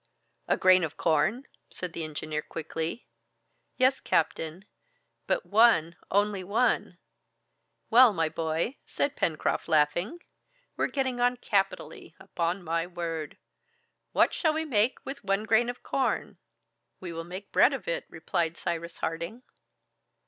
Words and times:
"A 0.47 0.57
grain 0.57 0.83
of 0.83 0.97
corn?" 0.97 1.43
said 1.71 1.93
the 1.93 2.03
engineer 2.03 2.41
quickly. 2.41 3.05
"Yes, 3.77 3.99
captain; 3.99 4.65
but 5.27 5.45
one, 5.45 5.95
only 6.09 6.43
one!" 6.43 6.97
"Well, 7.91 8.11
my 8.11 8.27
boy," 8.27 8.77
said 8.87 9.15
Pencroft, 9.15 9.67
laughing, 9.67 10.17
"we're 10.75 10.87
getting 10.87 11.19
on 11.21 11.37
capitally, 11.37 12.15
upon 12.19 12.63
my 12.63 12.87
word! 12.87 13.37
What 14.11 14.33
shall 14.33 14.53
we 14.53 14.65
make 14.65 14.97
with 15.05 15.23
one 15.23 15.43
grain 15.43 15.69
of 15.69 15.83
corn?" 15.83 16.37
"We 16.99 17.13
will 17.13 17.23
make 17.23 17.51
bread 17.51 17.71
of 17.71 17.87
it," 17.87 18.05
replied 18.09 18.57
Cyrus 18.57 18.97
Harding. 18.97 19.43